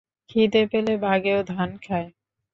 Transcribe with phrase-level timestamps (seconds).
[0.29, 2.09] খিদে পেলে বাঘেও ধান খায়।